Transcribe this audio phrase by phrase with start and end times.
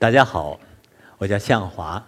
[0.00, 0.58] 大家好，
[1.18, 2.02] 我叫向华，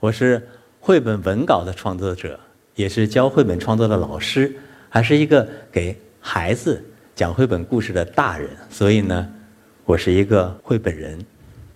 [0.00, 0.46] 我是
[0.80, 2.38] 绘本文稿的创作者，
[2.74, 4.54] 也是教绘本创作的老师，
[4.90, 8.50] 还是一个给孩子讲绘本故事的大人。
[8.68, 9.26] 所以呢，
[9.86, 11.18] 我是一个绘本人。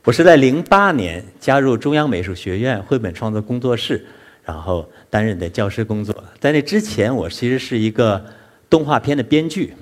[0.05, 4.05] 我是在零八年加入中央美术学院绘本创作工作室，
[4.45, 6.15] 然后担任的教师工作。
[6.39, 8.23] 在那之前，我其实是一个
[8.69, 9.73] 动画片的编剧。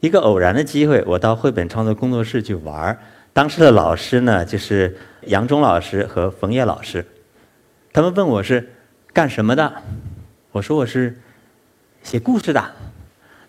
[0.00, 2.98] 一个偶然的机会，我到绘本创作工作室去玩儿。
[3.38, 7.06] 当时的老师呢，就是杨忠老师和冯烨老师。
[7.92, 8.68] 他们问我是
[9.12, 9.72] 干什么的，
[10.50, 11.16] 我说我是
[12.02, 12.60] 写故事的。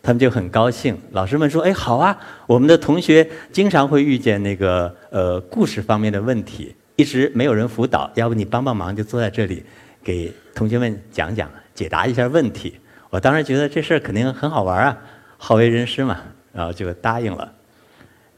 [0.04, 0.96] 他们就很高兴。
[1.10, 2.16] 老师们说：“哎，好啊，
[2.46, 9.66] 我们的同学经常会遇见那个呃故事方面的问题，一直没有人辅导，要不你帮帮忙，就坐在这里
[10.04, 12.78] 给同学们讲讲，解答一下问题。”
[13.10, 14.96] 我当时觉得这事儿肯定很好玩啊，
[15.40, 16.20] 好为人师嘛，
[16.54, 17.54] 然后就答应了。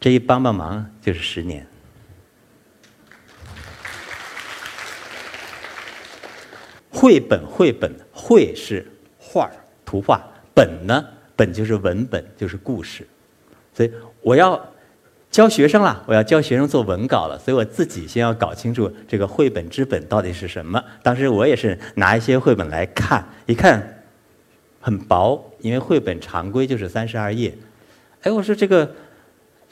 [0.02, 1.63] 这一帮帮忙就是十年。
[6.89, 8.83] 绘本，绘本，绘是
[9.19, 9.52] 画儿、
[9.85, 10.19] 图画，
[10.55, 13.07] 本呢，本就是文本，就是故事。
[13.75, 13.91] 所以
[14.22, 14.59] 我要
[15.29, 20.83] 教学生了，我要教学生做文稿了，所以我自己先要搞清楚这个绘本之本到底是什么。
[21.03, 24.03] 当时我也是拿一些绘本来看，一看
[24.79, 27.55] 很薄，因为绘本常规就是三十二页。
[28.23, 28.91] 哎，我说这个。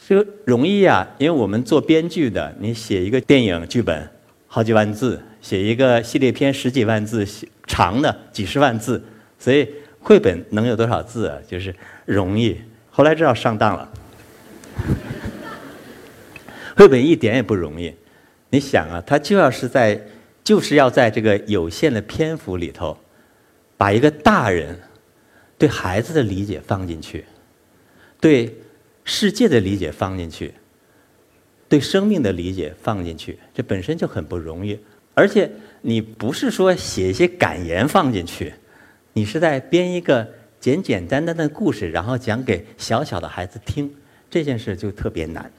[0.10, 4.10] 这个容易啊，因为我们做编剧的，你写一个电影剧本，
[4.48, 7.24] 好几万字；写一个系列片，十几万字，
[7.68, 9.00] 长的几十万字。
[9.38, 11.38] 所以绘本能有多少字啊？
[11.48, 11.72] 就是
[12.06, 12.60] 容易。
[12.90, 13.88] 后来知道上当了，
[16.76, 17.94] 绘本一点也不容易。
[18.50, 20.02] 你想啊，它就要是在，
[20.44, 22.98] 就是要在这个有限的篇幅里头，
[23.78, 24.76] 把一个大人
[25.56, 27.26] 对孩子的理解放进去，
[28.20, 28.52] 对。
[29.10, 30.54] 世界的理解放进去，
[31.68, 34.80] 对生命的理解放进去，这本身就很不容易。
[35.16, 35.50] 而且
[35.82, 38.54] 你不是说写一些感言放进去，
[39.14, 40.26] 你是在编一个
[40.60, 43.92] 简简单单的故事，然后讲给小小的孩子听，
[44.30, 45.52] 这件事就特别难。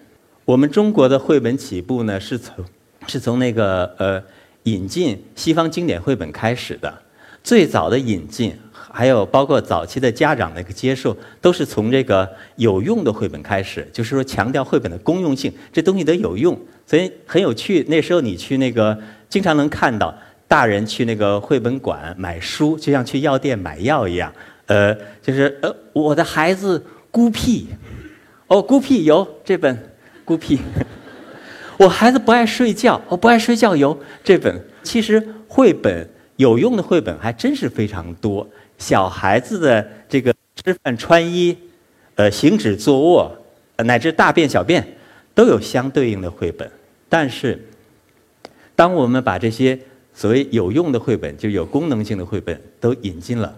[0.45, 2.65] 我们中国的绘本起步呢，是从
[3.09, 4.23] 是从那个呃
[4.63, 7.03] 引进西方经典绘本开始的，
[7.43, 8.57] 最早的引进。
[8.93, 17.85] 还有包括早期的家长的一个接受，都是从这个有用的绘本开始，就是说强调绘本的公用性，这东西得有用，所以很有趣。
[17.89, 20.15] 那时候你去那个，经常能看到
[20.49, 24.33] 大人去那个绘本馆买书，就像去药店买药一样。
[24.67, 27.67] 呃，就是呃，我的孩子孤僻，
[28.47, 29.77] 哦，孤僻有这本
[30.25, 30.59] 孤僻。
[31.77, 34.61] 我孩子不爱睡觉，我不爱睡觉有这本。
[34.83, 38.47] 其实绘本有用的绘本还真是非常多。
[38.81, 41.57] 小孩子的这个吃饭、穿衣、
[42.15, 43.31] 呃行止坐卧，
[43.77, 44.97] 乃至大便小便，
[45.35, 46.69] 都有相对应的绘本。
[47.09, 47.69] 但是，
[48.75, 49.79] 当我们把这些
[50.15, 53.55] 所谓有用的绘本，就有功能性的绘本都引进了，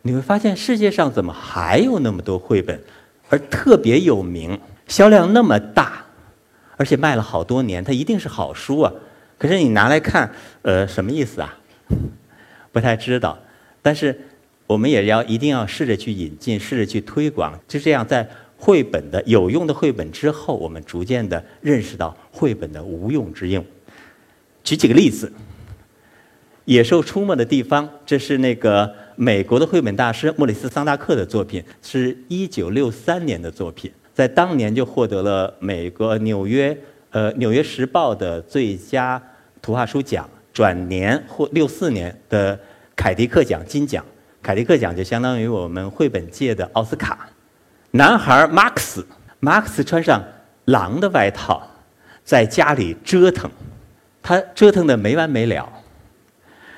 [0.00, 2.82] 你会发现世界上怎么还有那么多绘本，
[3.28, 4.58] 而特别有名、
[4.88, 6.06] 销量那么大，
[6.78, 8.90] 而且卖了好多年，它一定是好书啊。
[9.36, 10.32] 可是你拿来看，
[10.62, 11.58] 呃，什么意思啊？
[12.72, 13.38] 不太知道。
[13.82, 14.18] 但是。
[14.66, 18.26] 我们也要一定要试着去引进，试着去推广，就这样在
[18.56, 23.62] 绘本的有用的绘本之后，我们逐渐的认识到绘本的无用之用。
[24.62, 25.26] 举几个例子，
[26.64, 36.74] 《野兽出没的地方》，这是那个美国的绘本大师莫里斯桑达克的作品，是一九六三年的作品，在当年就获得了美国纽约
[37.10, 39.22] 呃《纽约时报》的最佳
[39.60, 42.58] 图画书奖，转年获六四年的
[42.96, 44.02] 凯迪克奖金奖。
[44.44, 47.30] 凯迪克奖就相当于我们绘本界的奥斯卡。
[47.92, 49.06] 男孩马克思，
[49.40, 50.22] 马克思穿上
[50.66, 51.66] 狼的外套，
[52.22, 53.50] 在家里折腾，
[54.22, 55.66] 他折腾的没完没了。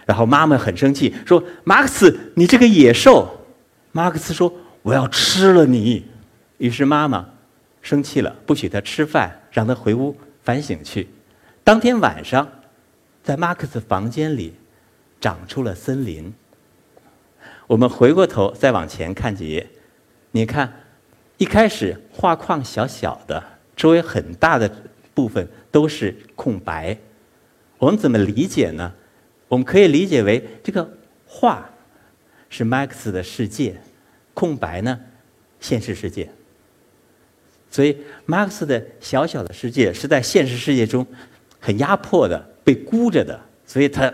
[0.05, 3.29] 然后妈妈很生气，说：“马克思，你这个野兽！”
[3.91, 6.07] 马克思说：“我要吃了你。”
[6.59, 7.27] 于是妈妈
[7.83, 11.09] 生气了，不许他吃饭，让他回屋反省去。
[11.65, 12.47] 当天晚上，
[13.25, 14.55] 在马克思房间里
[15.21, 16.33] 长出了森林。
[17.67, 19.67] 我们回过头再往前看几页，
[20.31, 20.73] 你看，
[21.37, 23.43] 一开始画框小小的，
[23.75, 24.71] 周围很大的
[25.13, 26.97] 部分都是空白。
[27.79, 28.93] 我们怎么理解呢？
[29.49, 30.89] 我们可以理解为这个
[31.27, 31.69] 画
[32.49, 33.81] 是 Max 的世界，
[34.33, 35.01] 空白呢，
[35.59, 36.31] 现实世界。
[37.69, 37.99] 所以
[38.29, 41.05] Max 的小小的世界是在现实世界中
[41.59, 44.13] 很压迫的，被箍着的，所以他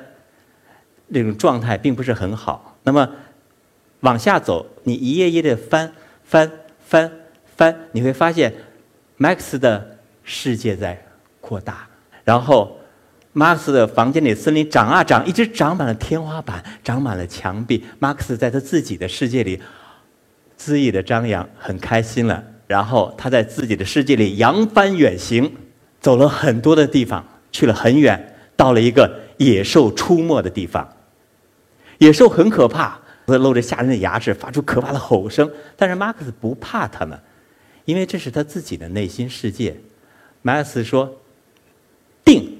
[1.08, 2.78] 那种状态并不是很好。
[2.84, 3.06] 那么。
[4.02, 7.10] 往下走，你一页页的翻翻翻
[7.56, 8.52] 翻，你会发现
[9.18, 11.02] ，Max 的世界在
[11.40, 11.86] 扩大。
[12.24, 12.78] 然后
[13.34, 17.84] ，，Max 的房间里森林长啊长，一直长满了天花板，长满了墙壁。
[18.00, 19.60] Max 在他自己的世界里
[20.58, 22.44] 恣意的张扬，很开心了。
[22.66, 25.52] 然后他在自己的世界里扬帆远行，
[26.00, 30.88] 走了很多的地方，去了很远，到了一个野兽出没的地方。
[31.98, 35.50] 野兽很可怕，露着吓人的牙齿，发出可怕的吼声。
[35.76, 37.18] 但是马克思不怕他们，
[37.84, 39.76] 因为这是他自己的内心世界。
[40.42, 41.18] 马克思说。
[42.24, 42.56] 定，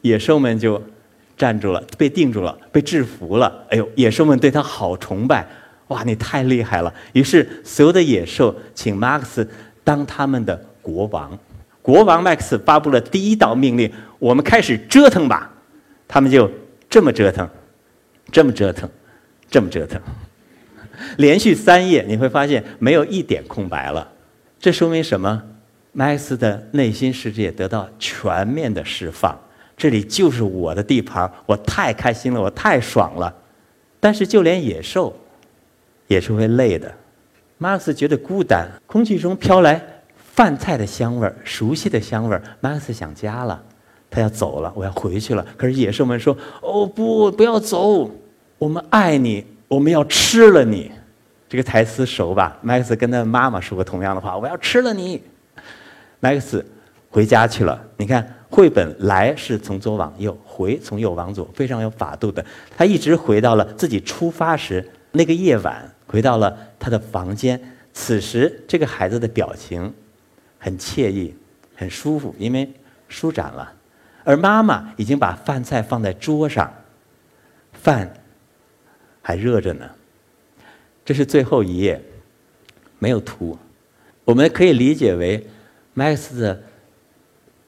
[0.00, 0.82] 野兽们就
[1.36, 3.66] 站住了，被定住了，被制服了。
[3.68, 5.46] 哎呦，野兽们对他好崇拜，
[5.88, 6.92] 哇，你太厉害了！
[7.12, 9.46] 于是所有的野兽请马克思
[9.84, 11.38] 当他们的国王。
[11.82, 15.52] 国王麦克斯发布了第一道命令：我们开始折腾吧。
[16.08, 16.50] 他们就
[16.88, 17.46] 这么折腾，
[18.30, 18.88] 这么折腾，
[19.52, 20.00] 这么折腾，
[21.18, 24.10] 连续三夜，你会发现没有一点空白了。
[24.58, 25.42] 这说明什么？
[25.92, 29.38] 麦克斯的内心世界得到全面的释放，
[29.76, 33.32] 这里就是我的地盘，我太开心了，我太爽了。
[34.00, 35.14] 但是就连野兽
[36.06, 36.90] 也是会累的。
[37.58, 39.78] 马克思觉得孤单，空气中飘来
[40.16, 42.42] 饭菜的香味儿，熟悉的香味儿。
[42.60, 43.62] 马克思想家了，
[44.10, 45.46] 他要走了，我要回去了。
[45.58, 48.10] 可是野兽们说：“哦不，不要走，
[48.62, 50.88] 我们爱你，我们要吃了你。”
[51.50, 52.56] 这个台词熟吧？
[52.62, 55.20] 麦克斯跟他妈妈说过同样的话：“我要吃了你。”
[56.20, 56.64] 麦克斯
[57.10, 57.84] 回家去了。
[57.96, 62.46] 你看，绘本来是从左往右，回从右往左，非常有法度的。
[62.76, 67.60] 他一直回到了自己出发时那个夜晚，回到了他的房间。
[67.92, 69.92] 此时，这个孩子的表情
[70.60, 71.34] 很惬意，
[71.74, 72.72] 很舒服，因为
[73.08, 73.72] 舒展了。
[74.22, 76.72] 而妈妈已经把饭菜放在桌上，
[77.72, 78.08] 饭
[79.22, 79.88] 还热着呢。
[81.04, 81.98] 这是最后一页，
[82.98, 83.56] 没有图，
[84.24, 85.46] 我们可以理解为。
[85.94, 86.62] 麦克斯的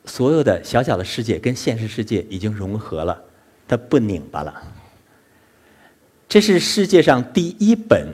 [0.06, 3.22] 所有的小小的世界跟现实世界已经融合了，
[3.68, 4.62] 它不拧巴了。
[6.26, 8.08] 这是世界上第一本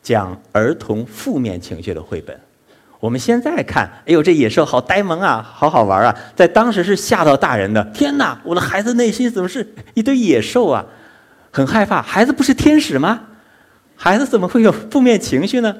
[0.00, 2.40] 讲儿童负面情绪的绘本。
[3.00, 6.16] 我们现在看，哎呦，这野兽好呆萌啊，好好玩啊！
[6.36, 7.82] 在当时是吓到大人的。
[7.86, 10.86] 天哪，我的孩子内心怎么是一堆野兽啊？
[11.52, 12.02] 很害怕。
[12.02, 13.28] 孩子不是天使吗？
[13.94, 15.76] 孩子怎么会有负面情绪呢？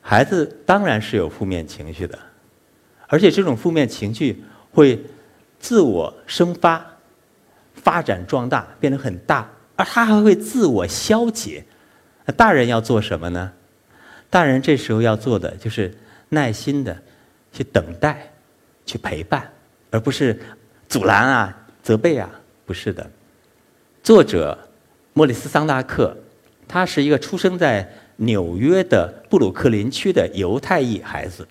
[0.00, 2.18] 孩子当然是有负面情绪的。
[3.08, 5.04] 而且这种负面情绪会
[5.58, 6.84] 自我生发、
[7.74, 11.64] 发展壮大，变得很大，而他还会自我消解。
[12.24, 13.52] 那大人要做什么呢？
[14.30, 15.92] 大人这时候要做的就是
[16.30, 16.96] 耐心的
[17.52, 18.32] 去等待、
[18.86, 19.50] 去陪伴，
[19.90, 20.40] 而不是
[20.88, 22.30] 阻拦啊、责备啊。
[22.64, 23.10] 不是的。
[24.02, 24.58] 作者
[25.12, 26.16] 莫里斯·桑达克，
[26.66, 31.46] 他是一个出生在纽约的布鲁克林区的犹太裔孩子。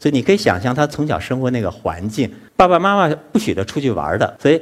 [0.00, 4.36] 所以你可以想象他从小生活那个环境，爸爸妈妈不许他出去玩的。
[4.40, 4.60] 所以，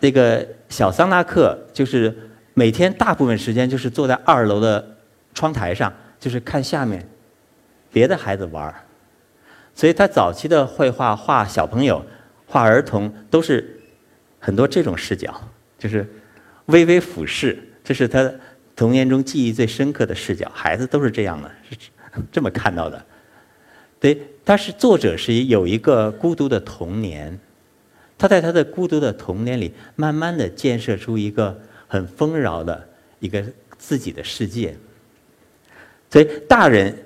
[0.00, 2.12] 那个小桑拉克就是
[2.54, 4.96] 每天大部分时间就是坐在二楼的
[5.34, 7.08] 窗台上，就是看下面
[7.92, 8.74] 别的孩子玩。
[9.72, 12.04] 所以他早期的绘画画小朋友、
[12.46, 13.80] 画儿童都是
[14.40, 15.32] 很多这种视角，
[15.78, 16.08] 就是
[16.70, 18.32] 微微俯视，这是他
[18.74, 20.50] 童年中记忆最深刻的视角。
[20.54, 21.76] 孩子都是这样的，是
[22.32, 23.04] 这么看到的。
[23.98, 27.38] 对，他是作者是有一个孤独的童年，
[28.16, 33.44] 他在他的孤独的童年里，慢慢的建设出一个很丰饶的一个
[33.76, 34.74] 自己的世界。
[36.10, 36.96] 所以，大人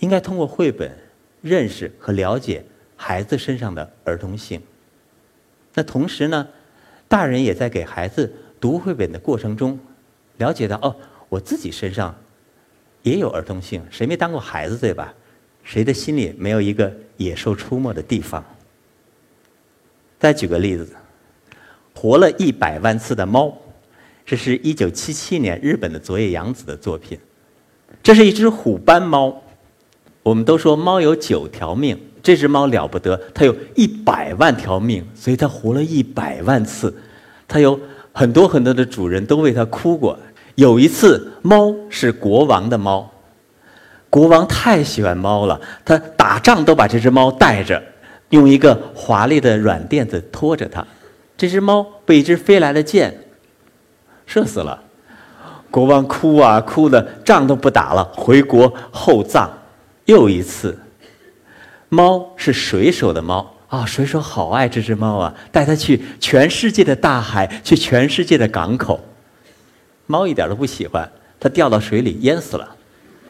[0.00, 0.90] 应该通过绘本
[1.40, 2.62] 认识和了解
[2.94, 4.60] 孩子身上的儿童性。
[5.74, 6.46] 那同时呢，
[7.10, 9.76] 大人也在给孩子读绘本的过程中，
[10.36, 10.94] 了解到哦，
[11.28, 12.14] 我自己身上
[13.02, 15.12] 也有儿童性，谁没当过孩子对吧？
[15.64, 18.44] 谁的心里没有一个野兽出没的地方？
[20.20, 20.88] 再举个例子，
[21.96, 23.58] 活了一百万次的猫，
[24.24, 27.18] 这是一九七七年日本的佐野洋子的作品。
[28.04, 29.42] 这是一只虎斑猫。
[30.22, 36.94] 我们都说猫有九条命，这只猫了不得，它有一百万条命，所以它活了一百万次。
[37.48, 37.78] 它有
[38.12, 40.18] 很多很多的主人都为它哭过。
[40.56, 43.10] 有一次，猫是国王的猫。
[44.10, 47.80] 国王太喜欢猫了，他打仗都把这只猫带着，
[48.30, 50.84] 用一个华丽的软垫子拖着它。
[51.36, 53.16] 这只猫被一只飞来的箭
[54.26, 54.82] 射死了，
[55.70, 59.48] 国王哭啊哭的，仗都不打了，回国厚葬。
[60.06, 60.76] 又一次，
[61.90, 68.98] 猫是水手的猫啊，水手好爱这只猫啊，带它去全世界的大海，去全世界的港口。
[70.06, 72.76] 猫一点都不喜欢，它掉到水里淹死了。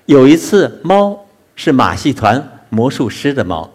[0.07, 1.27] 有一次，猫
[1.57, 3.71] 是马戏团魔术师的猫，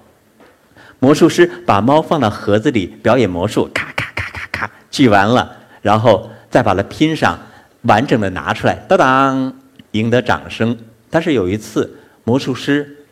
[1.00, 7.40] 魔术师把猫放到盒子里表演魔术，咔咔咔咔咔，锯完了，然后再把它拼上，
[7.84, 9.54] 完整的拿出来，当当，
[9.92, 10.78] 赢得掌声。
[11.10, 13.06] 但是有一次，魔术师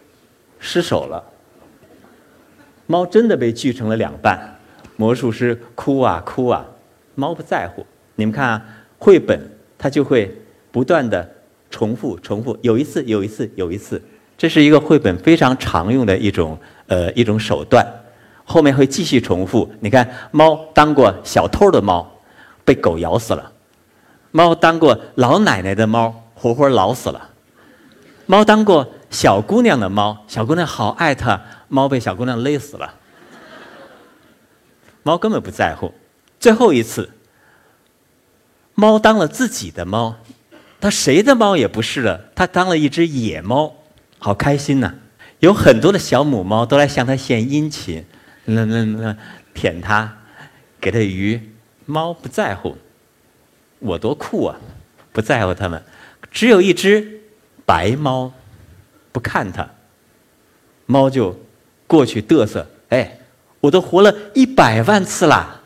[0.60, 1.24] 失手了，
[2.86, 4.60] 猫真的被锯成了两半，
[4.96, 6.66] 魔术师哭啊哭啊，
[7.16, 7.86] 猫不在乎。
[8.16, 8.62] 你们看啊，
[9.00, 9.40] 绘本
[9.78, 10.36] 它就会
[10.72, 11.28] 不断的
[11.70, 14.02] 重复重复，有一次有一次有一次，
[14.38, 17.86] 这是一个绘本非常常用的一种呃一种手段，
[18.44, 19.72] 后面会继续重复。
[19.80, 22.20] 你看，猫当过小偷的猫，
[22.64, 23.52] 被狗咬死了；
[24.32, 27.30] 猫当过老奶奶的猫，活活老死了；
[28.26, 32.96] 猫当过小姑娘的猫，小姑娘好爱它，猫被小姑娘勒死了。
[35.04, 35.94] 猫根本不在乎。
[36.40, 37.12] 最后一次。
[38.76, 40.18] 猫当了自己的猫，
[40.82, 43.76] 它谁的猫也不是了，它当了一只野猫，
[44.18, 44.96] 好开心呐！
[45.40, 48.04] 有很多的小母猫都来向它献殷勤，
[48.46, 49.18] 那那那
[49.54, 50.18] 舔它，
[50.82, 51.54] 给它鱼。
[51.86, 52.76] 猫不在乎，
[53.78, 54.60] 我多酷啊，
[55.12, 55.84] 不在乎它们。
[56.32, 57.22] 只有一只
[57.68, 58.34] 白猫，
[59.12, 59.70] 不看它，
[60.88, 61.40] 猫就
[61.94, 62.68] 过去嘚瑟。
[62.90, 63.20] 哎，
[63.60, 65.62] 我都活了一百万次啦！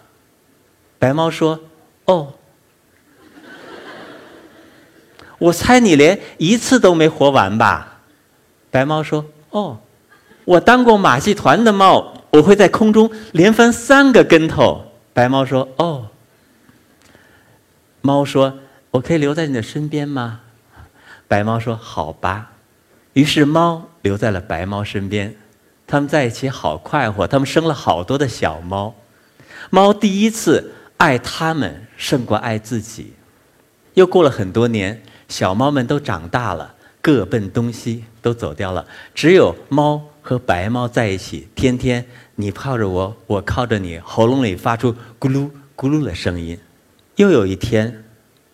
[0.99, 1.57] 白猫说
[2.03, 2.33] ：“哦。”
[5.39, 7.99] 我猜你连一次都没活完吧？
[8.69, 9.79] 白猫说：“哦，
[10.43, 14.83] 我当过马戏团的猫，我会在空中连翻三个跟头。”
[15.15, 16.09] 白猫说：“哦。”
[18.01, 18.59] 猫说
[18.91, 20.41] ：“我可以留在你的身边吗？”
[21.29, 22.51] 白猫说：“好吧。”
[23.13, 25.35] 于是猫留在了白猫身边，
[25.87, 28.93] 他们在一起好快活，他们生了好多的小猫。
[29.69, 33.13] 猫第一次爱他们胜过爱自己。
[33.95, 35.01] 又过了很多年。
[35.29, 38.87] 小猫们都长大了，各奔东西，都走掉了。
[39.13, 46.57] 只有猫和白猫在一起，天天你靠着我，我靠着你，喉咙里发出咕噜咕噜的声音。
[47.17, 48.05] 又有一天，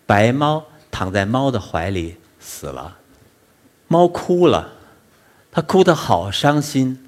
[0.07, 2.97] 白猫躺在猫的怀里死了，
[3.87, 4.73] 猫哭了，
[5.51, 7.02] 它哭得好伤心，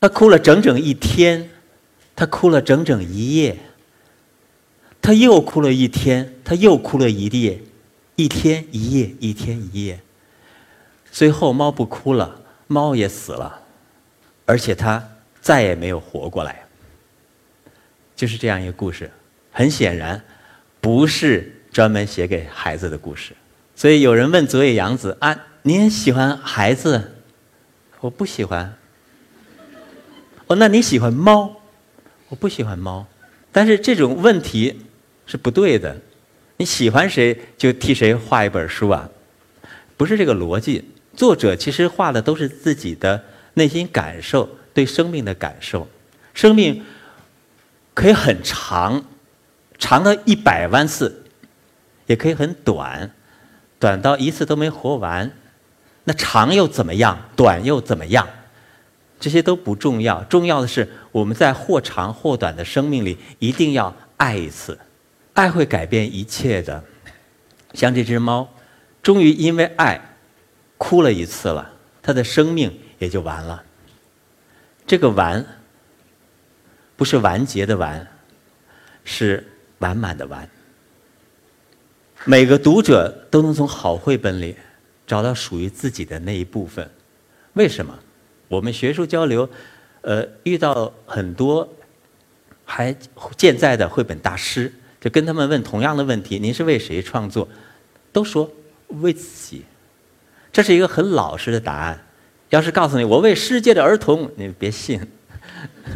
[0.00, 1.50] 他哭了整整一天，
[2.14, 3.58] 他哭了整整一夜，
[5.02, 7.62] 他又哭了一天，他又哭了一夜。
[8.16, 10.00] 一天一夜，一天一夜，
[11.12, 13.62] 最后猫不哭了，猫也死了，
[14.44, 15.08] 而且它
[15.40, 16.66] 再也没有活过来。
[18.16, 19.08] 就是这样一个故事，
[19.52, 20.20] 很显然
[20.80, 23.34] 不是专门写给孩子的故事。
[23.76, 27.12] 所以有人问佐野洋子啊：“您喜欢孩子？”
[28.00, 28.77] 我不喜欢。
[30.48, 31.54] 哦，那你喜欢猫？
[32.28, 33.06] 我不喜欢猫。
[33.52, 34.80] 但是这种问题
[35.26, 35.96] 是不对的。
[36.56, 39.08] 你喜欢谁就替谁画一本书啊？
[39.96, 40.90] 不是这个逻辑。
[41.14, 43.22] 作者其实画的都是自己的
[43.54, 45.88] 内心感受，对生命的感受。
[46.32, 46.84] 生命
[47.94, 49.04] 可以很长，
[49.78, 51.24] 长到一百万次，
[52.06, 53.10] 也可以很短，
[53.78, 55.30] 短到一次都没活完。
[56.04, 57.28] 那长又怎么样？
[57.36, 58.26] 短又怎么样？
[59.20, 64.78] 这些都不重要，重要的是我们在或长或短的生命里，一定要爱一次。
[65.34, 66.82] 爱会改变一切的，
[67.74, 68.48] 像这只猫，
[69.02, 70.00] 终于因为爱
[70.76, 71.70] 哭了一次了，
[72.02, 73.62] 它的生命也就完了。
[74.86, 75.44] 这个完
[76.96, 78.06] 不是完结的完，
[79.04, 79.46] 是
[79.78, 80.48] 完满的完。
[82.24, 84.56] 每个读者都能从好绘本里
[85.06, 86.90] 找到属于自己的那一部分。
[87.52, 87.96] 为什么？
[88.48, 89.48] 我们学术交流，
[90.00, 91.68] 呃，遇到很多
[92.64, 92.96] 还
[93.36, 94.72] 健在的绘本大师。
[95.00, 97.46] 就跟他们问同样的问题：“您是为谁创作？”
[98.12, 98.50] 都说
[98.88, 99.64] 为自己。
[100.50, 102.04] 这是一个很老实的答案。
[102.48, 105.00] 要是告诉你我为世界的儿童，你别信。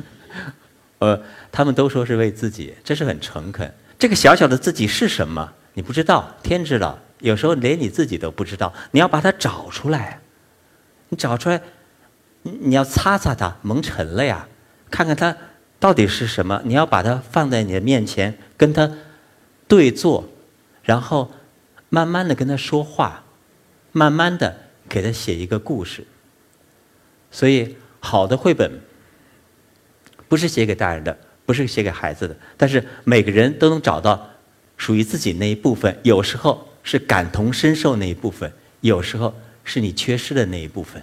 [1.00, 3.75] 呃，他们都说是为自己，这是很诚恳。
[3.99, 5.52] 这个小小的自己是什么？
[5.75, 6.97] 你不知道，天知道。
[7.18, 8.73] 有时候连你自己都不知道。
[8.92, 10.21] 你要把它找出来。
[11.09, 11.61] 你找出来，
[12.43, 14.49] 你你要擦擦它，蒙尘了呀，
[14.91, 15.37] 看看它。
[15.81, 16.63] 到底是什么？
[16.65, 18.89] 你要把它放在你的面前，跟他
[19.67, 20.29] 对坐，
[20.85, 21.33] 然后
[21.89, 23.25] 慢慢的跟他说话，
[23.91, 24.57] 慢慢的
[24.89, 26.07] 给他写一个故事。
[27.33, 28.81] 所以，好的绘本
[30.29, 34.31] 不是写给大人的，不是写给孩子的，但是每个人都能找到
[34.77, 35.99] 属于自己那一部分。
[36.05, 39.35] 有时候是感同身受那一部分，有时候
[39.65, 41.03] 是你缺失的那一部分。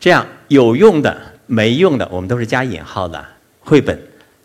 [0.00, 1.14] 这样有用的、
[1.46, 3.22] 没用的，我们都是加引号的。
[3.60, 3.96] 绘本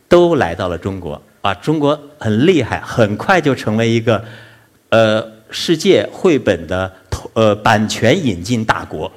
[0.10, 1.54] 都来到了中国啊！
[1.56, 4.22] 中国很厉害，很快就成为一个
[4.90, 6.92] 呃世界绘本的
[7.34, 9.10] 呃版权引进大国。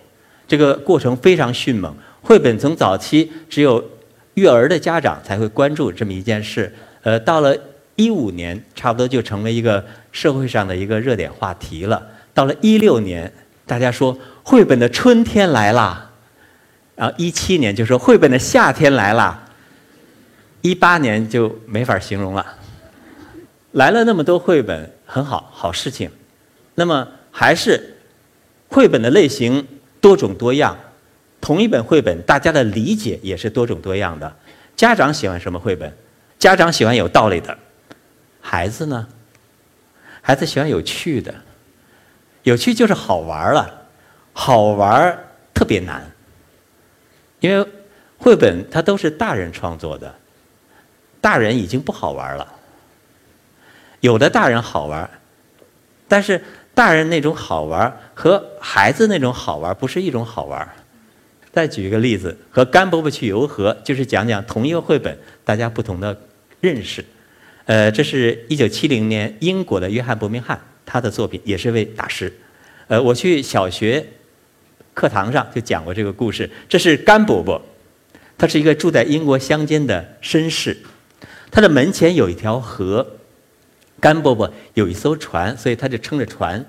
[0.47, 1.93] 这个过程非常迅猛。
[2.23, 3.85] 绘本从早期只有
[4.35, 6.73] 育儿的家长才会关注这么一件事。
[7.03, 7.55] 呃，到了
[7.97, 12.01] 一五年，差不多就成为一个社会上的一个热点话题了。
[12.33, 13.31] 到了一六年，
[13.67, 16.08] 大家说绘本的春天来啦，
[16.99, 19.41] 然后一七年就说绘本的夏天来了，
[20.63, 22.45] 一八年就没法形容了。
[23.71, 26.11] 来了那么多绘本，很好，好事情。
[26.75, 27.97] 那么还是
[28.67, 29.65] 绘本的类型
[30.01, 30.77] 多种多样，
[31.41, 34.35] 同一本绘本，大家的理解也是多种多样的。
[34.75, 35.97] 家长喜欢什么绘本？
[36.37, 37.57] 家长喜欢有道理的。
[38.41, 39.07] 孩子呢？
[40.21, 41.33] 孩子喜欢有趣的。
[42.43, 43.87] 有趣就是好玩了，
[44.33, 45.17] 好玩
[45.55, 46.03] 特别难。
[47.41, 47.67] 因为
[48.17, 50.15] 绘本它都是大人创作的，
[51.21, 52.55] 大人已经不好玩了。
[54.01, 55.09] 有的大人好玩，
[56.07, 56.43] 但是
[56.75, 60.69] 大人那种好玩和孩子那种好玩不是一种好玩。
[61.51, 66.17] 再举一个例子，和甘伯伯去游河，就是讲讲同一个绘本，大家不同的
[66.61, 67.05] 认识。
[67.65, 72.33] 呃，这是一九七零年英国的约翰伯明翰他的作品，也是位大师。
[72.87, 74.07] 呃，我去小学
[74.99, 76.51] 课堂上就讲过这个故事。
[76.69, 77.63] 这是甘伯伯，
[78.37, 80.77] 他是一个住在英国乡间的绅士，
[81.53, 83.07] 他的门前有一条河。
[84.01, 86.65] 甘伯伯有一艘船，所以他就撑着船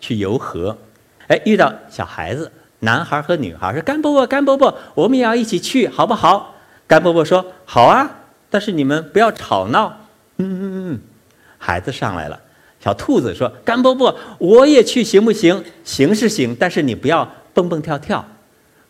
[0.00, 0.78] 去游河。
[1.26, 6.54] 哎，遇到小孩子，男孩和女孩说：“甘伯伯，甘伯伯，我们也要一起去，好不好？”
[6.88, 8.10] 甘伯伯说：“好啊，
[8.48, 9.94] 但是你们不要吵闹。”
[10.38, 11.00] 嗯嗯嗯，
[11.58, 12.40] 孩子上来了。
[12.80, 15.62] 小兔子说：“甘伯伯，我也去行不行？
[15.84, 18.24] 行是行，但是你不要蹦蹦跳跳。”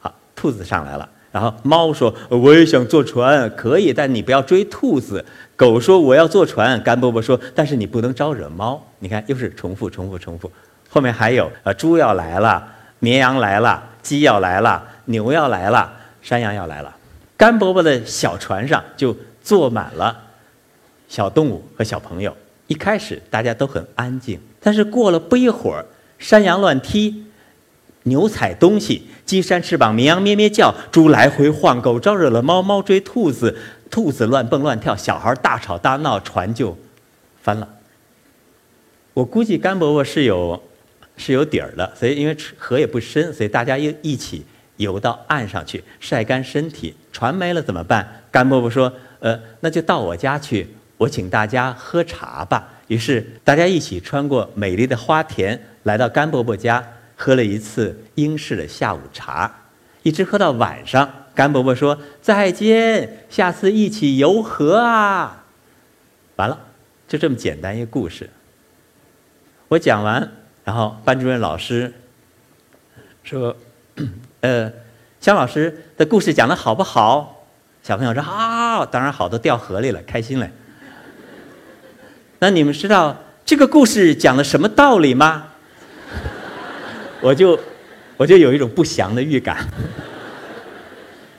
[0.00, 1.08] 好，兔子上来了。
[1.30, 5.24] 然后猫说：“我也想坐船，可以，但你不要追兔子。”
[5.56, 10.50] 狗说：“我要坐船。”甘伯伯说：“但是你不能招惹猫。”你看，又是重复、重复、重复。
[10.90, 12.62] 后面还有：呃，猪要来了，
[12.98, 16.94] 绵羊来了，鸡要来了，牛要来了，山羊要来了。
[17.38, 20.14] 甘伯伯的小船上就坐满了
[21.08, 22.36] 小动物和小朋友。
[22.66, 25.84] 一开始大家都很安静，但是过了不一会儿，
[26.18, 27.24] 山羊乱踢，
[28.04, 29.02] 牛踩东西。
[29.24, 33.56] 鸡扇翅膀，绵羊咩咩叫，猪来回晃，狗招惹了猫，猫追兔子，
[33.90, 36.76] 兔子乱蹦乱跳，小孩大吵大闹，船就
[37.40, 37.66] 翻了。
[39.14, 40.62] 我估计甘伯伯是有
[41.16, 44.44] 是有底儿的，所以因为河也不深，所以大家又一起
[44.76, 46.94] 游到岸上去晒干身体。
[47.12, 48.24] 船没了怎么办？
[48.30, 56.84] 甘伯伯说：“呃，那就到我家去，我请大家喝茶吧。”于是大家一起穿过美丽的花田，来到甘伯伯家。
[57.22, 59.48] 喝了一次英式的下午茶，
[60.02, 61.08] 一直喝到晚上。
[61.36, 65.44] 甘伯伯说：“再见，下次一起游河啊！”
[66.34, 66.58] 完了，
[67.06, 68.28] 就这么简单一个故事。
[69.68, 70.32] 我讲完，
[70.64, 71.92] 然后班主任老师
[73.22, 73.56] 说
[74.42, 74.72] ：“呃，
[75.20, 77.46] 肖老师的故事讲的好不好？”
[77.84, 80.50] 小朋友说：“好，当然好，都掉河里了，开心了。”
[82.40, 85.50] 那你们知道这个故事讲了什么道理吗？
[87.22, 87.56] 我就，
[88.16, 89.64] 我就有一种不祥的预感。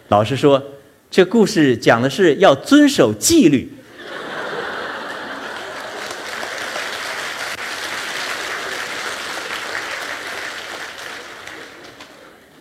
[0.07, 0.63] 老师说，
[1.11, 3.69] 这故事讲的是要遵守纪律。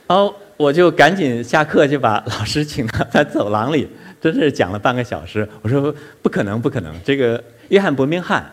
[0.09, 3.89] 哦，我就赶紧下课就把老师请到在走廊里，
[4.21, 5.49] 真是讲了半个小时。
[5.63, 6.93] 我说不可能，不可能。
[7.05, 8.45] 这个约翰伯明翰，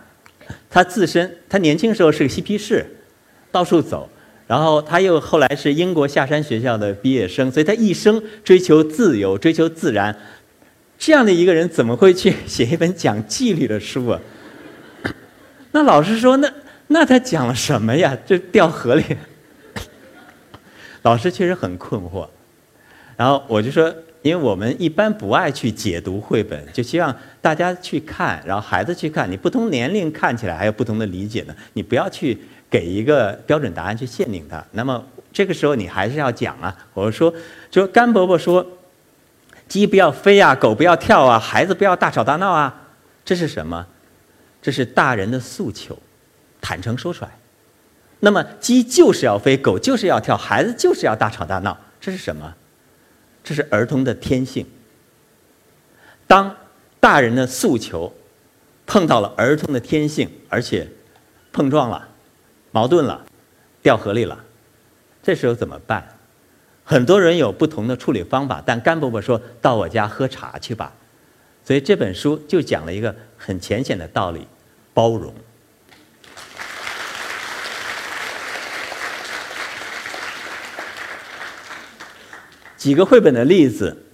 [0.70, 2.86] 他自身他年轻时候是个嬉皮士，
[3.52, 4.08] 到处走。
[4.50, 10.16] 然后他又后来是英国下山学校的毕业生，所以他一生追求自由，追求自然。
[10.98, 14.20] 这样的一个人怎么会去写一本讲纪律的书啊？
[15.72, 16.52] 那老师说，那
[16.88, 18.18] 那他讲了什么呀？
[18.26, 19.04] 这掉河里。
[21.04, 22.28] 老师确实很困惑。
[23.16, 31.56] 然后我就说，因为我们一般不爱去解读绘本，就希望大家去看，然后孩子去看，你不同年龄看起来还有不同的理解呢。
[31.74, 32.36] 你不要去。
[32.70, 35.04] 给一个标准答案去限定它，那么
[35.34, 36.76] 这个时候你还是要讲啊。
[36.94, 37.34] 我说，
[37.72, 38.66] 就甘伯伯说，
[39.68, 42.90] 鸡不要飞啊，狗不要跳啊，孩子不要大吵大闹啊，
[43.26, 43.86] 这是什么？
[44.62, 45.98] 这是大人的诉求，
[46.62, 47.32] 坦诚说出来。
[48.20, 52.54] 那么鸡就是要飞，狗就是要跳，孩子就是要大吵大闹，这是什么？
[53.44, 54.68] 这是儿童的天性。
[56.28, 56.56] 当
[57.00, 58.14] 大人的诉求
[58.86, 60.88] 碰到了儿童的天性，而且
[61.52, 62.08] 碰撞了。
[62.72, 63.26] 矛盾了，
[63.82, 64.38] 掉河里了，
[65.24, 66.08] 这时候怎么办？
[66.84, 70.92] 很多人有不同的处理方法，但甘伯伯说到我家喝茶去吧。
[71.64, 74.48] 所以这本书就讲了一个很浅显的道理：
[74.94, 75.34] 包容。
[82.76, 84.06] 几个绘本的例子，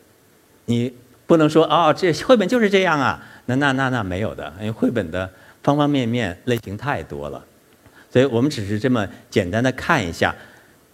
[0.66, 0.92] 你
[1.28, 5.32] 不能说哦，这绘本就是这样啊，那那那那没有的，因为绘本的
[5.64, 7.46] 方方面面类型太多了，
[8.16, 10.34] 所以我们只是这么简单的看一下，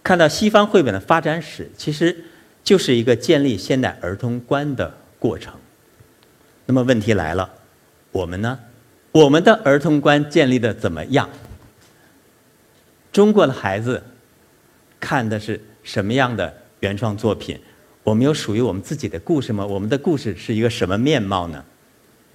[0.02, 2.24] 看到西方绘本的发展史，其实
[2.64, 5.54] 就是一个建立现代儿童观的过程。
[6.66, 7.48] 那么问题来了，
[8.10, 8.58] 我们呢？
[9.12, 11.30] 我们的儿童观建立的怎么样？
[13.12, 14.02] 中国的孩子
[14.98, 17.56] 看的是什么样的原创作品？
[18.02, 19.64] 我们有属于我们自己的故事吗？
[19.64, 21.64] 我们的故事是一个什么面貌呢？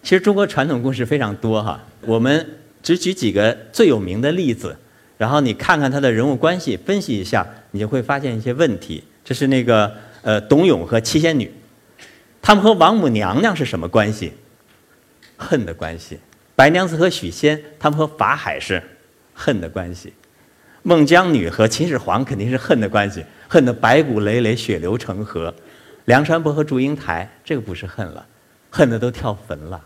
[0.01, 2.47] 其实中国传统故事非常多哈，我们
[2.87, 4.73] 只举几个最有名的例子，
[5.17, 9.03] 然后你看看他的人物关系，分析一下，你就会发现一些问题。
[9.25, 11.51] 这是那个呃，董永和七仙女，
[12.41, 14.31] 他们和王母娘娘是什么关系？
[15.35, 16.17] 恨的关系。
[16.55, 18.81] 白娘子和许仙，他们和法海是
[19.33, 20.11] 恨的关系；
[20.81, 25.53] 孟姜女和秦始皇肯定是恨的关系，恨得白骨累累、血流成河；
[26.05, 28.25] 梁山伯和祝英台，这个不是恨了，
[28.69, 29.83] 恨得都跳坟了。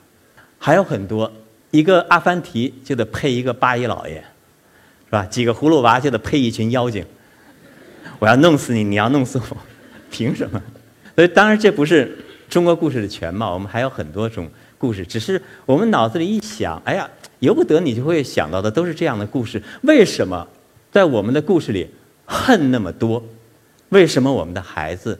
[0.59, 1.33] 还有很多，
[1.71, 4.23] 一个阿凡提就得配一个八一老爷，
[5.05, 5.25] 是吧？
[5.25, 7.03] 几个葫芦娃就得配一群妖精。
[8.19, 9.57] 我要弄死你，你要弄死我，
[10.11, 10.61] 凭什么？
[11.15, 12.17] 所以，当然这不是
[12.49, 14.49] 中国故事的全貌，我们还有很多种。
[14.77, 17.07] 故事只是我们脑子里一想，哎呀，
[17.37, 19.61] 由不得你就会想到的都是这样的故事。
[19.83, 20.47] 为什么
[20.91, 21.87] 在我们的故事里
[22.25, 23.23] 恨那么多？
[23.89, 25.19] 为什么我们的孩子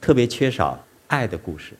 [0.00, 1.74] 特别缺少爱的故事？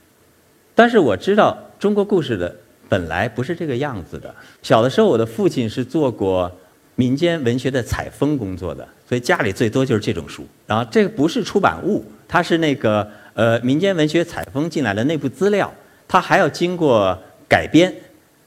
[0.75, 2.55] 但是我知道中国故事的
[2.89, 4.35] 本来不是这个样子的。
[4.63, 6.51] 小的时候，我的父亲是做过
[6.95, 10.47] 民间文学的采风工作的，所以家里最多就是这种书。
[10.67, 15.73] 然后这个不是出版物，它是那个呃民间文学采风进来的内部资料。
[16.09, 17.95] 它还要经过改编、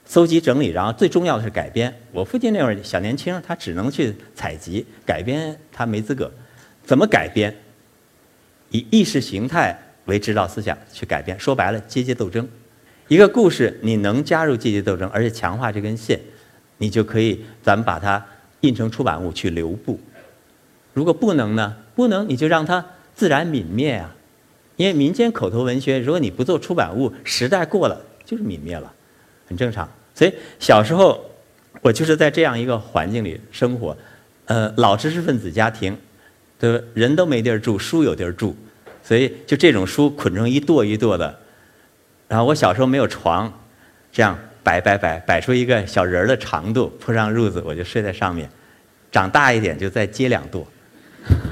[0.04, 1.94] 搜集、整理，然后最重要的是改编。
[2.10, 6.28] 我父亲那会儿小年轻，他只能去采集，改编他没资格。
[6.84, 7.54] 怎么改编？
[8.70, 11.38] 以意识形态为指导思想去改编。
[11.38, 12.48] 说白了，阶级斗争。
[13.12, 16.18] 一个故事你能加入阶级斗争，而且强化这根线，
[16.78, 18.24] 你就可以咱们把它
[18.62, 20.00] 印成出版物去留步。
[20.94, 21.76] 如果不能呢？
[21.94, 22.82] 不能，你就让它
[23.14, 24.16] 自然泯灭啊。
[24.76, 28.90] 因为民间口头文学，如果你不做出版物，时代过了就是泯灭了，
[29.46, 29.86] 很正常。
[30.14, 31.22] 所以小时候
[31.82, 33.94] 我就是在这样一个环境里生活，
[34.46, 35.94] 呃，老知识分子家庭，
[36.58, 38.56] 的人都没地儿住，书有地儿住，
[39.04, 41.40] 所以就这种书捆成一垛一垛的。
[42.32, 43.52] 然后我小时候没有床，
[44.10, 48.48] 这样摆摆摆摆出一个小人儿的长度，铺上褥子我就睡在上面。
[49.10, 50.64] 长大一点就再接两垛，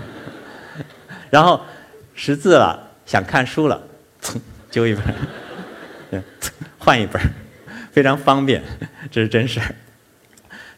[1.28, 1.60] 然后
[2.14, 2.88] 识字了。
[3.04, 3.78] 想看书了，
[4.70, 6.22] 揪一本，
[6.78, 7.20] 换一本，
[7.92, 8.62] 非常方便，
[9.10, 9.74] 这是真事儿。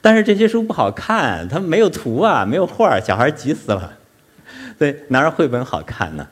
[0.01, 3.99] 但是这些书不好看，它没有图啊，没有画小孩急死了。
[4.81, 6.27] 对哪有绘本好看呢？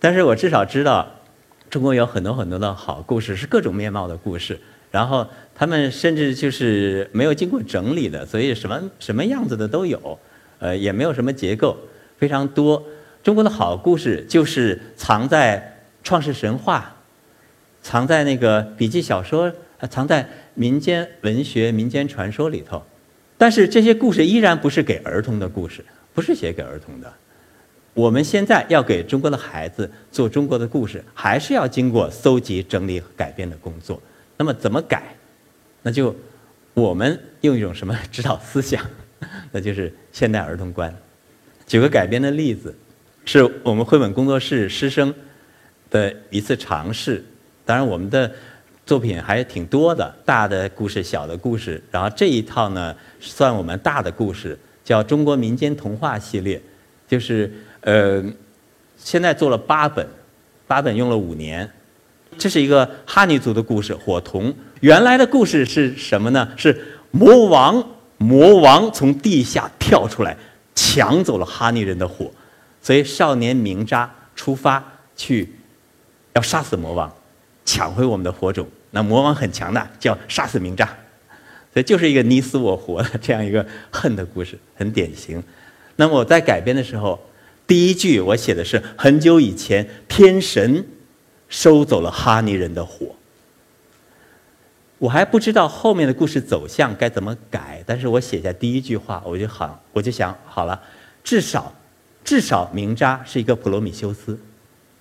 [0.00, 1.21] 但是我至少知道，
[1.72, 4.60] 中国有很多很多的好故事，是各种面貌的故事。
[4.90, 10.18] 然后他们甚至就是没有经过整理的，所以什么什么样子的都有，
[10.58, 11.78] 呃，也没有什么结构，
[12.18, 12.84] 非常多。
[13.22, 16.94] 中国的好故事就是藏在创世神话，
[17.80, 22.82] 藏在那个笔记小说，呃藏在民间文学、民间传说里头。
[23.38, 25.82] 但是这些故事依然不是给儿童的故事，
[26.12, 27.10] 不是写给儿童的。
[27.94, 34.00] 我们现在要给中国的孩子做中国的故事，还是要经过搜集、整理和改编的工作。
[34.36, 35.14] 那么怎么改？
[35.82, 36.14] 那就
[36.74, 38.84] 我们用一种什么指导思想？
[39.52, 40.94] 那就是现代儿童观。
[41.66, 42.74] 举个改编的例子。
[43.24, 45.14] 是我们绘本工作室师生
[45.88, 47.24] 的一次尝试。
[47.64, 48.28] 当然，我们的
[48.84, 51.80] 作品还挺多的，大的故事、小的故事。
[51.92, 56.58] 然后这一套呢，算我们大的故事，叫《中国民间童话系列》，
[57.06, 57.48] 就是
[57.82, 58.22] 呃，
[58.96, 60.06] 现在做了八本，
[60.66, 61.70] 八本用了五年。
[62.38, 64.52] 这是一个哈尼族的故事，火童。
[64.80, 66.48] 原来的故事是什么呢？
[66.56, 67.84] 是魔王，
[68.16, 70.36] 魔王从地下跳出来，
[70.74, 72.30] 抢走了哈尼人的火。
[72.80, 74.82] 所以，少年明扎出发
[75.14, 75.54] 去，
[76.32, 77.12] 要杀死魔王，
[77.64, 78.66] 抢回我们的火种。
[78.92, 80.86] 那魔王很强大，叫杀死明扎，
[81.72, 85.42] 所以就是一个你死我活的这样一个恨的故事，很典型。
[85.96, 87.22] 那么我在改编的时候，
[87.66, 90.86] 第一句我写的是很久以前，天神
[91.48, 93.14] 收走了哈尼人的火。
[94.98, 100.80] 我还不知道后面的故事走向该怎么改，但是我写下第一句话，我就好，我就想好了，
[101.24, 101.74] 至少。
[102.24, 104.38] 至少明扎是一个普罗米修斯，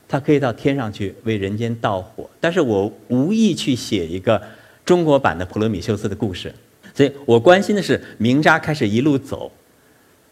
[0.07, 2.27] 他可以到天上去为人间盗火。
[2.39, 4.41] 但是我无意去写一个
[4.83, 6.51] 中国版的普罗米修斯的故事，
[6.95, 9.51] 所以我关心的是明扎开始一路走，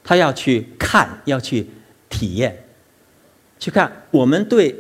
[0.04, 1.68] 他要去看，要去
[2.10, 2.66] 体验，
[3.60, 4.76] 去看我们对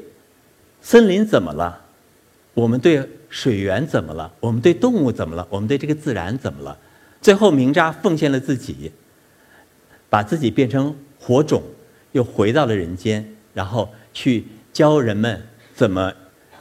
[0.81, 1.85] 森林怎么了？
[2.53, 4.33] 我们对水源怎么了？
[4.39, 5.47] 我们对动物怎么了？
[5.49, 6.77] 我们对这个自然怎么了？
[7.21, 8.91] 最后，明扎奉献了自己，
[10.09, 11.61] 把自己变成火种，
[12.13, 15.41] 又回到了人间，然后去教人们
[15.73, 16.13] 怎么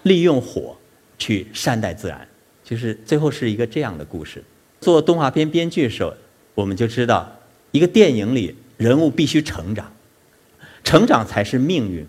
[0.03, 0.77] 利用火
[1.19, 2.27] 去善待自然。
[2.63, 4.45] 就是最后是一个这样的故事。
[4.81, 6.13] 做动画片编剧的时候，
[6.55, 7.33] 我们就知道，
[7.71, 9.91] 一个电影里人物必须成长，
[10.89, 12.07] 成长才是命运，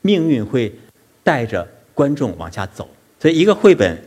[0.00, 0.72] 命运会
[1.24, 2.88] 带着观众往下走。
[3.18, 4.00] 所以，一个绘本。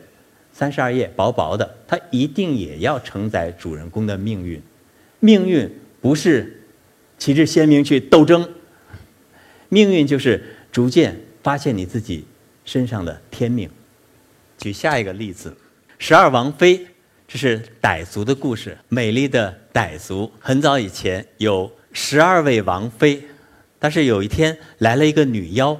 [0.53, 4.59] 三十二页，薄薄的，它一定也要承载主人公的命运。
[5.19, 6.63] 命运不是
[7.17, 8.49] 旗帜鲜明去斗争，
[9.67, 12.25] 命运就是逐渐发现你自己
[12.63, 13.69] 身上的天命。
[14.57, 15.49] 举下一个例子，
[15.99, 16.77] 《十二王妃》，
[17.27, 18.77] 这是傣族的故事。
[18.87, 23.21] 美丽的傣族，很早以前有十二位王妃，
[23.79, 25.79] 但是有一天来了一个女妖，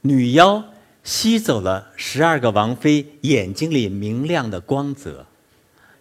[0.00, 0.64] 女妖。
[1.04, 5.26] 吸走了十二个王妃眼睛里明亮的光泽，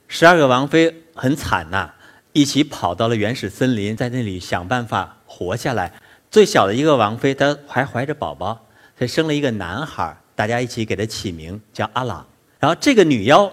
[0.08, 1.90] 十二个王妃很惨呐，
[2.34, 5.92] 一起跑到了原始森林，在那里想办法活下来。
[6.30, 12.24] 最小的一个王妃，她还怀着宝宝，她生了一个男孩，大家一起给他起名叫阿朗。
[12.60, 13.52] 然后这个女妖，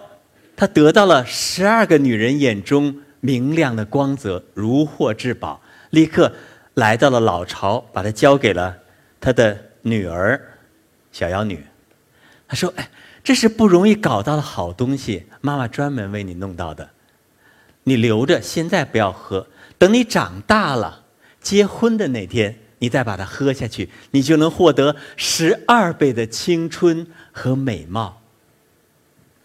[0.55, 6.31] 她得到了十二个女人眼中明亮的光泽，如获至宝，立刻
[6.79, 8.77] 来到了老巢，把它交给了
[9.21, 10.41] 她的女儿。
[11.11, 11.67] 小妖女，
[12.47, 12.88] 她说：“哎，
[13.25, 16.88] 这是不容易搞到的好东西，妈妈专门为你弄到的，
[17.83, 19.45] 你留着，现在不要喝，
[19.77, 21.03] 等你长大了，
[21.41, 28.23] 结婚的那天，你再把它喝下去，你就能获得十二倍的青春和美貌。”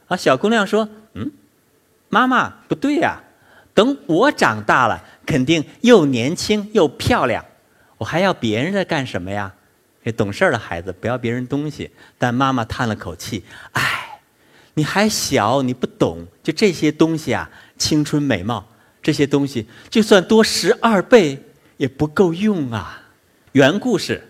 [0.08, 1.32] 啊，小姑娘说：“嗯，
[2.10, 3.24] 妈妈不对呀，
[3.74, 7.44] 等我长大了，肯定又年轻又漂亮，
[7.98, 9.54] 我还要别人的干什么呀？”
[10.04, 14.20] 这懂事的孩子不要别人东西，但妈妈叹了口气：“哎，
[14.74, 16.28] 你还小，你不懂。
[16.44, 18.68] 就这些东西啊，青春美貌
[19.02, 21.42] 这些东西，就算多十二倍
[21.78, 23.02] 也不够用啊。”
[23.54, 24.22] 原故事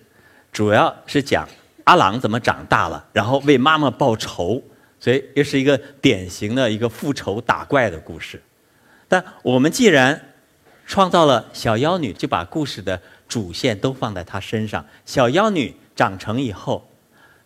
[0.51, 1.49] 主要是讲
[1.85, 4.61] 阿郎怎么长大了，然后为妈妈报仇，
[4.99, 8.39] 所以又是一个典型的一个复仇打怪的故事。
[9.07, 10.21] 但我们既然
[10.85, 13.01] 创造了小妖女，就把故事的。
[13.25, 14.85] 主线都放在她身上。
[15.07, 16.87] 小妖女长成以后，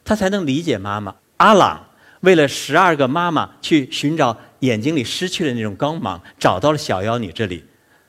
[0.03, 1.15] 她才能理解妈妈。
[1.37, 1.87] 阿朗
[2.19, 7.63] 为了十二个妈妈去寻找眼睛里失去的那种光芒，找到了小妖女这里，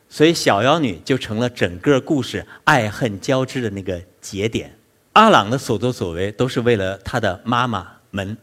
[0.09, 4.77] 所以小妖女就成了整个故事爱恨交织的那个节点。
[5.13, 8.37] 阿朗的所作所为都是为了他的妈妈们，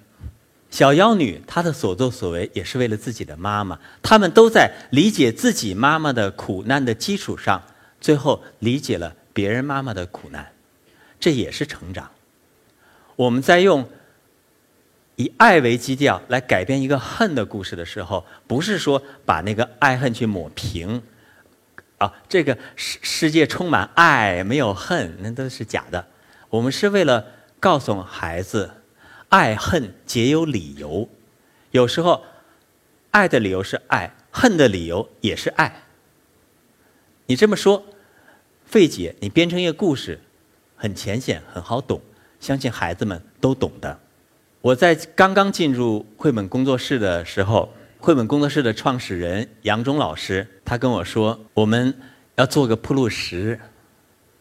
[0.75, 3.79] 小妖女她的所作所为也是为了自己的妈妈。
[4.01, 7.63] 他们都在理解自己妈妈的苦难的基础上，
[8.01, 9.15] 最后理解了。
[9.31, 10.51] 别人妈妈的苦难，
[11.17, 12.11] 这也是成长。
[13.15, 13.87] 我们在用
[15.15, 21.01] 以爱为基调来改变一个恨的故事的时候，不是说把那个爱恨去抹平，
[21.99, 26.05] 啊，这个世世界充满爱没有恨，那都是假的。
[26.49, 27.25] 我们是为了
[27.61, 28.71] 告诉孩子，
[29.29, 31.09] 爱恨皆有理由。
[31.71, 32.23] 有时候，
[33.11, 35.83] 爱的理由是爱，恨的理由也是爱。
[37.25, 37.83] 你这么说。
[38.65, 40.19] 费姐，你编成一个故事，
[40.75, 42.01] 很浅显，很好懂，
[42.39, 43.99] 相信孩子们都懂的。
[44.59, 51.93] 我在刚刚进入绘本工作室的时候，绘本工作室的创始人杨忠老师，他跟我说，我们
[52.37, 53.59] 要做个铺路石。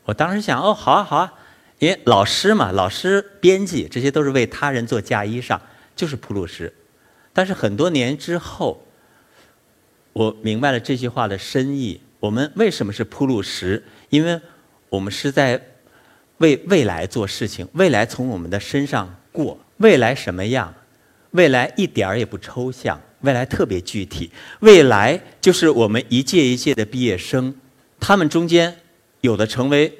[0.06, 1.34] 我当时想，哦，好啊，好啊，
[1.78, 5.58] 因为老师嘛，老师、编辑这些都是为他人做嫁衣裳，
[5.94, 6.72] 就是铺路石。
[7.32, 8.86] 但是很多年之后，
[10.12, 12.00] 我明白了这句话的深意。
[12.20, 13.82] 我们为什么是铺路石？
[14.08, 14.40] 因为
[14.88, 15.60] 我们是在
[16.38, 20.72] 为未来做事情，未来从我们的身上过，未来什么样？
[21.32, 24.30] 未来一点儿也不抽象，未来特别具体。
[24.60, 27.54] 未来就是我们一届一届的毕业生，
[27.98, 28.74] 他们中间
[29.20, 29.92] 有的成为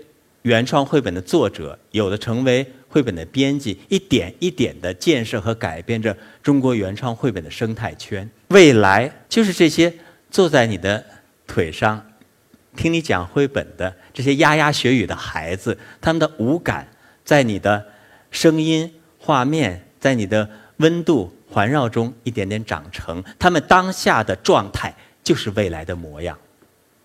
[0.44, 8.28] 原创绘本的作者，有的成为绘本的编辑，一点一点的建设和改变着中国原创绘本的生态圈。
[8.48, 9.90] 未来就是这些
[10.30, 11.02] 坐在你的
[11.46, 12.04] 腿上。
[12.76, 16.86] 听你讲绘本的这些牙牙学语的孩子，他们的五感
[17.24, 17.82] 在你的
[18.30, 23.24] 声音、画面，在你的温度环绕中一点点长成。
[23.38, 26.38] 他们当下的状态就是未来的模样。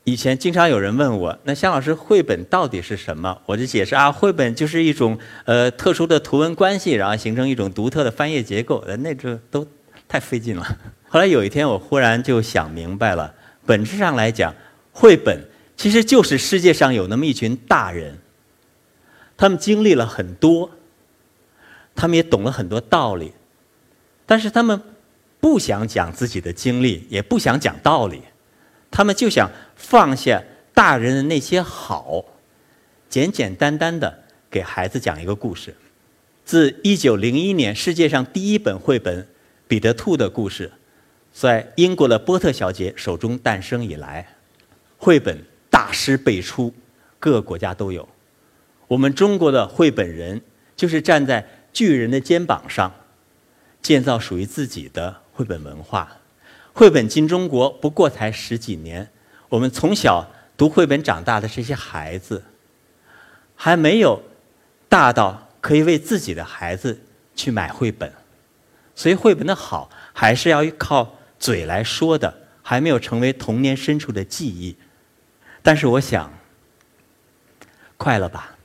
[0.03, 8.83] 以前经常有人问我：“那向老师，绘本到底是什么？”我就解释啊，绘本就是一种呃特殊的图文关系，然后形成一种独特的翻页结构。
[8.99, 9.67] 那这都
[10.07, 10.77] 太费劲了。
[11.07, 13.33] 后来有一天，我忽然就想明白了，
[13.65, 14.53] 本质上来讲，
[14.91, 15.39] 绘本。
[15.77, 18.17] 其实就是世界上有那么一群大人，
[19.37, 20.69] 他们经历了很多，
[21.95, 23.31] 他们也懂了很多道理，
[24.25, 24.81] 但是他们
[25.39, 28.23] 不想讲自己的经历，也不想讲道理，
[28.91, 32.25] 他们就想放下大人的那些好，
[33.09, 35.75] 简简单单的给孩子讲一个故事。
[36.43, 39.23] 自一九零一年世界上第一本绘本
[39.67, 40.67] 《彼得兔的故事》
[41.31, 44.35] 在英国的波特小姐手中诞生以来，
[44.97, 46.73] 绘本大师辈出，
[47.19, 48.09] 各个国家都有。
[48.87, 50.41] 我们中国的绘本人
[50.75, 52.91] 就是站在巨人的肩膀上，
[53.83, 56.18] 建造属于自己的绘本文化。
[56.73, 59.09] 绘本进中国不过才十几年，
[59.49, 62.43] 我们从小读绘本长大的这些孩子，
[63.55, 64.23] 还没有
[64.87, 65.45] 大到。
[65.61, 67.01] 可以为自己的孩子
[67.35, 68.13] 去买绘本，
[68.95, 74.77] 所以绘本的好还是要靠嘴来说的，还没有成为童年深处的记忆。
[75.61, 76.31] 但是我想，
[77.97, 78.55] 快了吧。